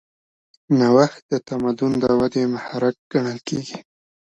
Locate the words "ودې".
2.19-2.43